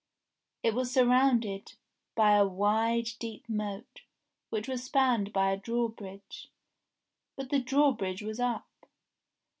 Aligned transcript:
It 0.63 0.73
was 0.73 0.91
surrounded 0.91 1.73
by 2.15 2.31
a 2.31 2.47
wide 2.47 3.09
deep 3.19 3.47
moat, 3.47 4.01
which 4.49 4.67
was 4.67 4.83
spanned 4.83 5.31
by 5.31 5.51
a 5.51 5.57
drawbridge. 5.57 6.49
But 7.35 7.51
the 7.51 7.59
drawbridge 7.61 8.23
was 8.23 8.39
up. 8.39 8.67